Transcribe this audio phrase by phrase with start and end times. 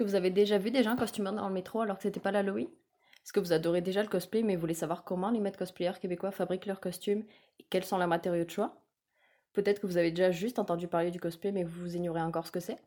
[0.00, 2.32] Que vous avez déjà vu des gens costumés dans le métro alors que c'était pas
[2.32, 2.68] l'Halloween?
[3.22, 6.30] Est-ce que vous adorez déjà le cosplay mais voulez savoir comment les maîtres cosplayers québécois
[6.30, 7.22] fabriquent leurs costumes
[7.58, 8.74] et quels sont leurs matériaux de choix?
[9.52, 12.50] Peut-être que vous avez déjà juste entendu parler du cosplay mais vous ignorez encore ce
[12.50, 12.78] que c'est?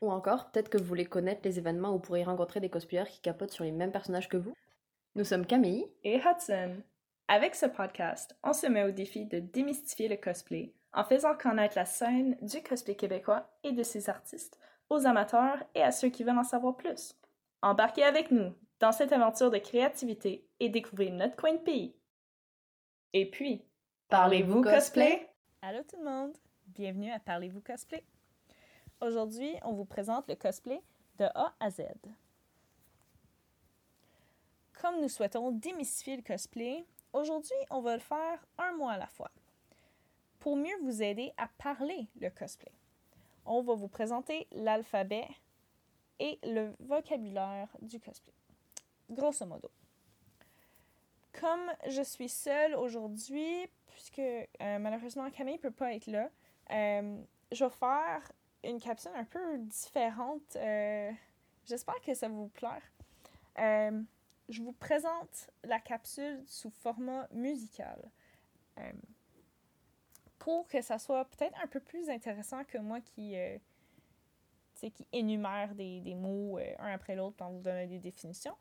[0.00, 3.08] Ou encore, peut-être que vous voulez connaître les événements où vous pourrez rencontrer des cosplayers
[3.08, 4.56] qui capotent sur les mêmes personnages que vous?
[5.14, 6.82] Nous sommes Camille et Hudson.
[7.28, 11.78] Avec ce podcast, on se met au défi de démystifier le cosplay en faisant connaître
[11.78, 14.58] la scène du cosplay québécois et de ses artistes
[14.90, 17.14] aux amateurs et à ceux qui veulent en savoir plus.
[17.62, 21.94] Embarquez avec nous dans cette aventure de créativité et découvrez notre coin de pays.
[23.12, 23.64] Et puis,
[24.08, 25.28] parlez-vous cosplay?
[25.62, 28.04] Allô tout le monde, bienvenue à Parlez-vous cosplay.
[29.00, 30.80] Aujourd'hui, on vous présente le cosplay
[31.18, 31.82] de A à Z.
[34.80, 39.08] Comme nous souhaitons démystifier le cosplay, aujourd'hui, on va le faire un mois à la
[39.08, 39.30] fois
[40.38, 42.72] pour mieux vous aider à parler le cosplay
[43.48, 45.26] on va vous présenter l'alphabet
[46.20, 48.34] et le vocabulaire du cosplay.
[49.10, 49.70] Grosso modo.
[51.32, 56.30] Comme je suis seule aujourd'hui, puisque euh, malheureusement Camille ne peut pas être là,
[56.70, 58.32] euh, je vais faire
[58.64, 60.56] une capsule un peu différente.
[60.56, 61.10] Euh,
[61.64, 62.82] j'espère que ça va vous plaire.
[63.56, 68.10] je vous présente la capsule sous format musical
[70.38, 73.58] pour que ça soit peut-être un peu plus intéressant que moi qui, euh,
[74.74, 78.56] qui énumère des, des mots euh, un après l'autre pour vous donner des définitions.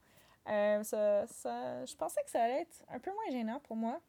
[0.48, 4.02] Euh, ça, ça, je pensais que ça allait être un peu moins gênant pour moi.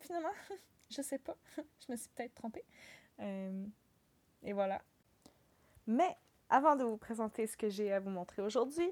[0.00, 0.32] finalement,
[0.90, 1.36] je sais pas.
[1.56, 2.64] je me suis peut-être trompée.
[3.18, 4.80] et voilà.
[5.86, 6.16] Mais
[6.48, 8.90] avant de vous présenter ce que j'ai à vous montrer aujourd'hui,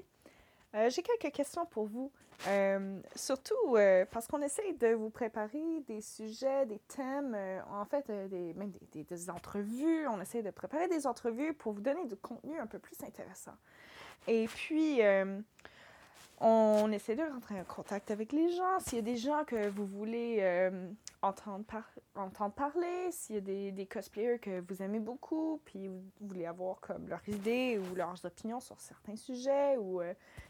[0.73, 2.11] j'ai quelques questions pour vous
[2.47, 7.83] euh, surtout euh, parce qu'on essaye de vous préparer des sujets, des thèmes, euh, en
[7.83, 10.07] fait, des, même des, des, entrevues.
[10.07, 13.55] On essaie de préparer des entrevues pour vous donner du contenu un peu plus intéressant.
[14.27, 15.01] Et puis,
[16.39, 18.79] on essaie de rentrer en contact avec les gens.
[18.79, 20.69] S'il y a des gens que vous voulez
[21.21, 21.63] entendre,
[22.15, 26.45] entendre parler, s'il y a des, des, cosplayers que vous aimez beaucoup, puis vous voulez
[26.45, 30.01] avoir comme leurs idées ou leurs opinions sur certains sujets, ou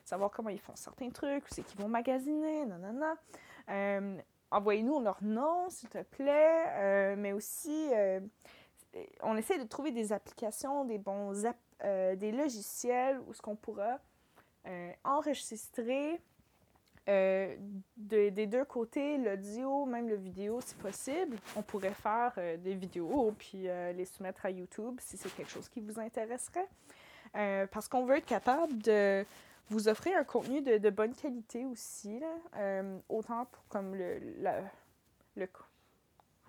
[0.06, 3.16] savoir comment ils font certains trucs, où c'est qu'ils vont magasiner, nanana.
[3.70, 4.20] Euh,
[4.52, 8.20] Envoyez-nous leur nom, s'il te plaît, euh, mais aussi, euh,
[9.22, 11.44] on essaie de trouver des applications, des bons
[11.84, 14.00] euh, des logiciels où ce qu'on pourra
[15.04, 16.22] enregistrer
[17.08, 21.38] des deux côtés, l'audio, même le vidéo si possible.
[21.56, 25.80] On pourrait faire des vidéos puis les soumettre à YouTube si c'est quelque chose qui
[25.80, 26.68] vous intéresserait.
[27.34, 29.26] parce qu'on veut être capable de
[29.70, 32.20] vous offrez un contenu de, bonne qualité aussi,
[32.56, 34.20] euh, autant pour comme le,
[35.36, 35.48] le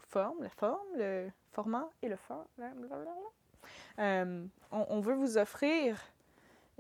[0.09, 2.17] forme, la forme, le format et le.
[3.99, 6.01] Euh, on, on, veut vous offrir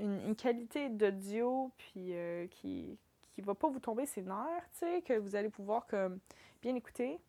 [0.00, 2.98] une, qualité d'audio puis euh, qui
[3.32, 6.18] qui va pas vous tomber ses nerfs, tu que vous allez pouvoir comme
[6.62, 7.20] bien écouter.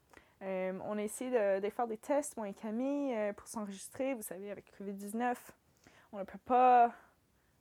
[0.41, 4.15] Euh, on a essayé de, faire des tests, moi et Camille, euh, pour s'enregistrer.
[4.15, 5.35] Vous savez, avec COVID-19,
[6.11, 6.91] on ne peut pas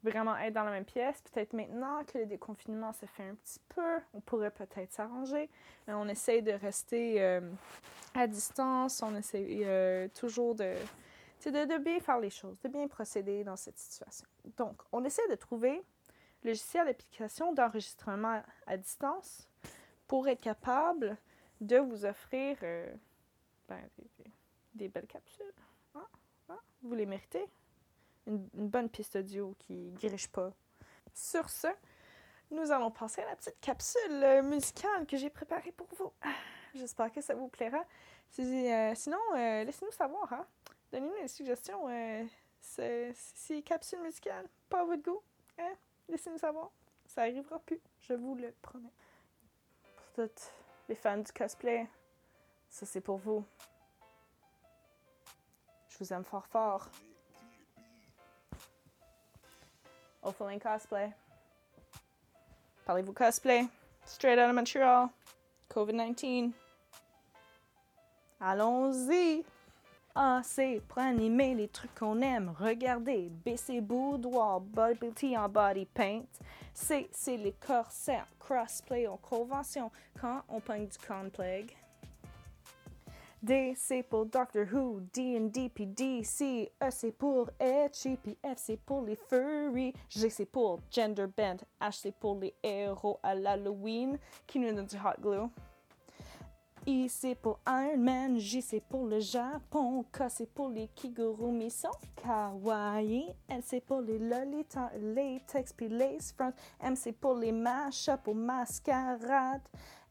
[0.02, 1.22] vraiment être dans la même pièce.
[1.22, 5.50] Peut-être maintenant que le déconfinement se fait un petit peu, on pourrait peut-être s'arranger.
[5.86, 7.40] Mais on essaye de rester euh,
[8.14, 10.74] à distance, on essaie euh, toujours de,
[11.46, 14.26] de, de bien faire les choses, de bien procéder dans cette situation.
[14.56, 15.82] Donc, on essaie de trouver
[16.44, 19.48] logiciel d'application d'enregistrement à distance
[20.06, 21.16] pour être capable
[21.60, 22.92] de vous offrir euh,
[23.68, 23.80] ben,
[24.74, 25.44] des, belles capsules.
[25.94, 26.06] Hein?
[26.48, 26.58] Hein?
[26.82, 27.44] Vous les méritez
[28.26, 30.52] une, bonne piste audio qui dirige pas.
[31.12, 31.68] Sur ce,
[32.50, 36.12] nous allons passer à la petite capsule euh, musicale que j'ai préparée pour vous.
[36.22, 36.28] Ah,
[36.74, 37.84] j'espère que ça vous plaira.
[38.38, 40.32] Euh, sinon, laissez-nous savoir.
[40.32, 40.46] Hein?
[40.92, 41.86] Donnez-nous des suggestions.
[42.60, 45.22] si capsule musicale, pas à votre goût,
[45.58, 45.74] hein?
[46.08, 46.70] laissez-nous savoir.
[47.06, 48.92] Ça arrivera plus, je vous le promets.
[49.96, 50.52] Pour toutes
[50.88, 51.88] les fans du cosplay,
[52.68, 53.44] ça c'est pour vous.
[55.88, 56.88] Je vous aime fort fort.
[60.22, 61.12] Ophaline cosplay.
[62.84, 63.66] Parlez-vous cosplay?
[64.04, 65.08] Straight out of Montreal.
[65.70, 66.52] COVID-19.
[68.40, 69.44] Allons-y!
[70.14, 72.52] A, c'est pour animer les trucs qu'on aime.
[72.58, 76.24] Regardez, BC Boudoir, Body en body paint.
[76.74, 79.90] C, c'est les corsets crossplay en convention
[80.20, 80.98] quand on pogne du
[81.30, 81.72] plague.
[83.42, 88.18] D, c'est pour Doctor Who, D and D, puis D, C, E, c'est pour Etchy,
[88.22, 92.52] puis F, c'est pour les furry, G, c'est pour Gender Bend, H, c'est pour les
[92.62, 95.48] héros à l'Halloween qui nous donnent du hot glue?
[96.86, 101.70] I c'est pour Iron Man, J c'est pour le Japon, K c'est pour les kigurumi
[102.16, 108.26] kawaii, L c'est pour les lolita, latex puis lace front, M c'est pour les mashup
[108.26, 109.60] ou mascarade,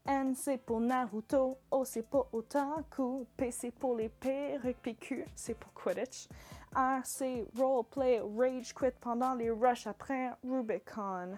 [0.06, 5.54] N c'est pour Naruto, O c'est pour otaku, P c'est pour les perruques, puis c'est
[5.54, 6.28] pour Quidditch,
[6.74, 11.36] R c'est roleplay, rage quit pendant les rushs après Rubicon,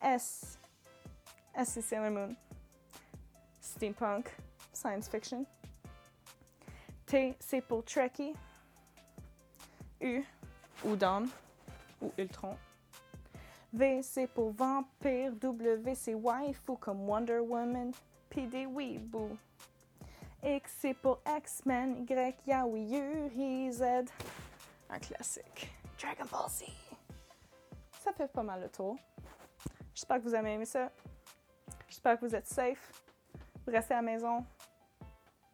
[0.00, 0.58] S,
[1.56, 2.36] S c'est Sailor Moon
[3.74, 4.30] steampunk,
[4.72, 5.44] science fiction.
[7.06, 8.34] T, c'est pour Trekkie.
[10.00, 10.22] U,
[10.84, 11.26] Udon
[12.00, 12.56] ou Ultron.
[13.72, 15.32] V, c'est pour vampire.
[15.32, 17.92] W, c'est waifu comme Wonder Woman.
[18.30, 19.36] P, des weeboo.
[20.42, 22.06] X, c'est pour X-Men.
[22.08, 23.82] Y, Yaoi, Yuri, Z.
[24.90, 25.72] Un classique.
[26.00, 26.64] Dragon Ball Z.
[28.00, 28.96] Ça fait pas mal le tour.
[29.94, 30.90] J'espère que vous avez aimé ça.
[31.88, 33.03] J'espère que vous êtes safe.
[33.66, 34.44] Restez à la maison.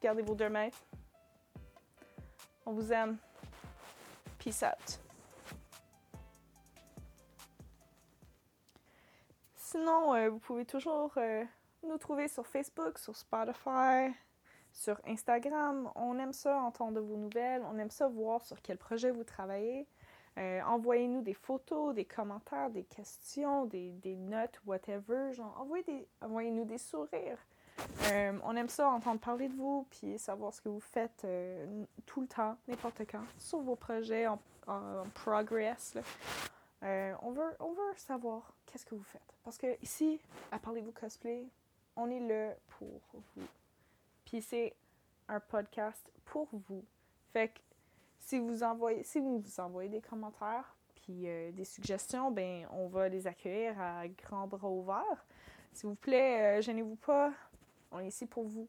[0.02, 0.78] Gardez vos deux mètres.
[2.66, 3.16] On vous aime.
[4.38, 5.00] Peace out.
[9.54, 11.44] Sinon, euh, vous pouvez toujours euh,
[11.86, 14.12] nous trouver sur Facebook, sur Spotify,
[14.72, 15.90] sur Instagram.
[15.94, 17.62] On aime ça entendre vos nouvelles.
[17.72, 19.86] On aime ça voir sur quel projet vous travaillez.
[20.38, 25.32] Euh, envoyez-nous des photos, des commentaires, des questions, des, des notes, whatever.
[25.32, 27.38] Genre, envoyez-nous envoyez des sourires.
[28.10, 31.84] Euh, on aime ça, entendre parler de vous, puis savoir ce que vous faites euh,
[32.06, 34.38] tout le temps, n'importe quand, sur vos projets en,
[35.14, 35.96] progress.
[36.82, 39.34] Euh, on, veut, on veut savoir qu'est-ce que vous faites.
[39.42, 40.20] Parce que ici,
[40.52, 41.46] à Parlez-vous Cosplay,
[41.96, 43.46] on est là pour vous.
[44.24, 44.74] Puis c'est
[45.28, 46.84] un podcast pour vous.
[47.32, 47.58] Fait que
[48.20, 53.08] si vous envoyez, si vous nous envoyez des commentaires, puis des suggestions, ben on va
[53.08, 55.26] les accueillir à grands bras ouverts.
[55.72, 57.32] S'il vous plaît, gênez-vous pas,
[57.90, 58.68] on est ici pour vous.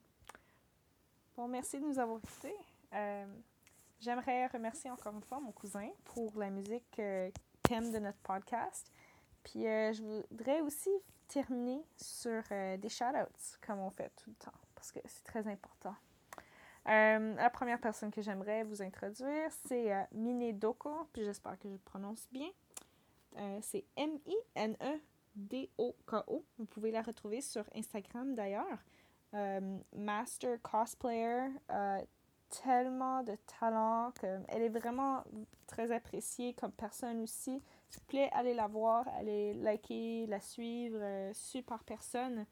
[1.36, 2.56] Bon, merci de nous avoir écoutés.
[2.94, 3.26] Euh,
[4.00, 7.32] j'aimerais remercier encore une fois mon cousin pour la musique euh,
[7.64, 8.92] thème de notre podcast.
[9.44, 10.90] Puis euh, je voudrais aussi
[11.28, 12.44] terminer sur
[12.78, 15.96] des shout-outs, comme on fait tout le temps, parce que c'est très important.
[16.86, 22.50] la première personne que j'aimerais vous introduire, c'est Minedoko, puis j'espère que je prononce bien.
[23.62, 24.46] c'est M-I-N-E-D-O-K-O.
[26.58, 28.84] Vous pouvez la retrouver sur Instagram d'ailleurs.
[29.34, 32.02] Euh, master cosplayer, euh,
[32.50, 34.12] tellement de talent,
[34.50, 35.24] elle est vraiment
[35.68, 37.64] très appréciée comme personne aussi.
[37.88, 42.46] S'il vous plaît, allez la voir, allez liker, la suivre, euh, super personne.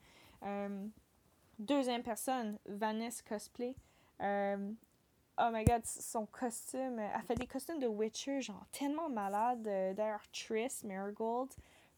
[1.58, 3.76] deuxième personne, Vanessa Cosplay.
[4.20, 9.62] oh my god, son costume, elle fait des costumes de Witcher, genre tellement malade.
[9.62, 11.50] D'ailleurs, Triss Marigold.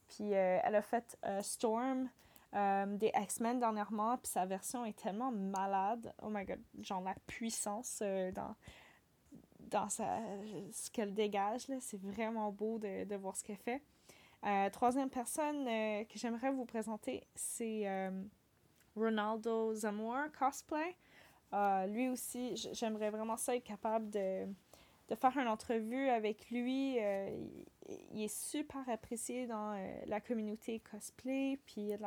[0.09, 2.11] Puis elle a fait Storm.
[2.55, 6.13] Euh, des X-Men dernièrement, puis sa version est tellement malade.
[6.23, 8.55] Oh my god, genre la puissance euh, dans,
[9.59, 13.83] dans ce qu'elle dégage, c'est vraiment beau de, de, voir ce qu'elle fait.
[14.45, 17.87] Euh, troisième personne que j'aimerais vous présenter, c'est
[18.97, 20.95] Ronaldo Zamora Cosplay.
[21.89, 24.47] lui aussi, j'aimerais vraiment ça être capable de
[25.09, 26.99] de faire une entrevue avec lui.
[28.13, 32.01] Il, est super apprécié dans euh, la communauté cosplay, puis il est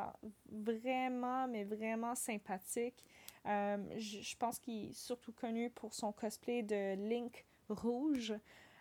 [0.50, 3.04] vraiment, mais vraiment sympathique.
[3.46, 8.34] Euh, je, pense qu'il est surtout connu pour son cosplay de Link Rouge.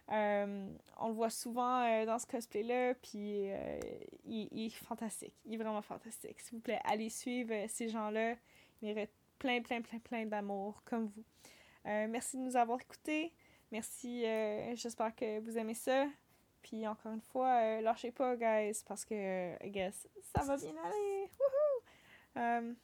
[0.10, 3.50] on le voit souvent dans ce cosplay-là, puis
[4.25, 5.34] il, il, est fantastique.
[5.46, 6.40] Il est vraiment fantastique.
[6.42, 8.36] S'il vous plaît, allez suivre ces gens-là.
[8.82, 11.24] Ils méritent plein, plein, plein, plein d'amour, comme vous.
[11.84, 13.34] merci de nous avoir écoutés.
[13.72, 16.08] Merci, euh, j'espère que vous aimez ça.
[16.65, 20.74] Puis encore une fois, euh, lâchez pas, guys, parce que, I guess, ça va bien
[20.84, 21.29] aller.
[21.39, 21.79] Woohoo!
[22.36, 22.75] Um,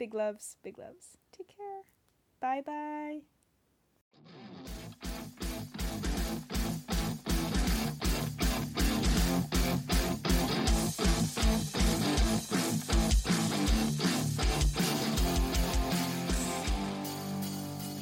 [0.00, 1.16] big loves, big loves.
[1.30, 1.84] Take care.
[2.40, 3.22] Bye bye.